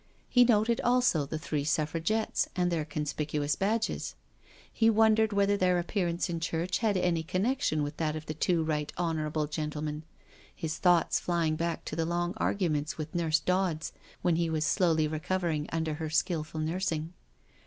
[0.27, 4.15] He noted also the three Suffragettes and their conspicuous badges.
[4.73, 8.33] He won dered whether their appearance in church had any connection with that of the
[8.33, 10.01] two Right Honourable gentlemen,
[10.55, 13.93] his thoughts flying back to the long arguments with Nurse Dodds,
[14.23, 17.13] when he was slowly recovering under her skilful nursing.